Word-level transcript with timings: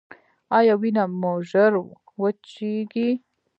ایا 0.57 0.73
وینه 0.81 1.03
مو 1.21 1.33
ژر 1.49 1.73
وچیږي؟ 2.19 3.09